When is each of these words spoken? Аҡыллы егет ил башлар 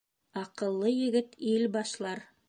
Аҡыллы 0.43 0.93
егет 0.95 1.37
ил 1.57 1.67
башлар 1.77 2.25